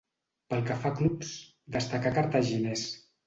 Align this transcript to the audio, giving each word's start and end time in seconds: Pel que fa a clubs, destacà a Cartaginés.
Pel 0.53 0.63
que 0.69 0.77
fa 0.85 0.91
a 0.93 0.95
clubs, 0.99 1.35
destacà 1.77 2.11
a 2.13 2.17
Cartaginés. 2.17 2.87